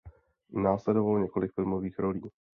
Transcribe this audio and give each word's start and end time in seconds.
Následovalo 0.53 1.19
několik 1.19 1.53
filmových 1.53 1.99
rolí. 1.99 2.21